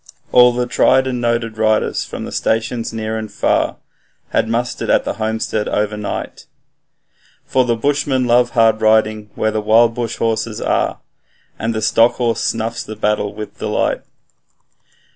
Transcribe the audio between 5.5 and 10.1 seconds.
overnight, For the bushmen love hard riding where the wild